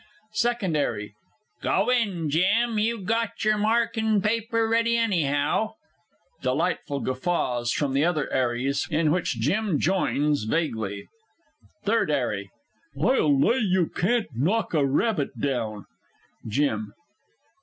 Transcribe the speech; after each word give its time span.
_SECOND 0.35 0.75
'ARRY. 0.75 1.13
Go 1.61 1.91
in, 1.91 2.27
Jim! 2.31 2.79
You 2.79 2.97
got 3.01 3.45
yer 3.45 3.55
markin' 3.55 4.19
paper 4.19 4.67
ready 4.67 4.97
anyhow. 4.97 5.75
[Delighted 6.41 7.01
guffaws 7.03 7.71
from 7.71 7.93
the 7.93 8.03
other 8.03 8.27
'ARRIES, 8.33 8.87
in 8.89 9.11
which 9.11 9.39
JIM 9.39 9.77
joins 9.77 10.45
vaguely. 10.45 11.05
THIRD 11.83 12.09
'ARRY. 12.09 12.49
I'll 12.99 13.39
lay 13.39 13.59
you 13.59 13.89
can't 13.93 14.25
knock 14.33 14.73
a 14.73 14.83
rabbit 14.87 15.39
down! 15.39 15.85
JIM. 16.47 16.95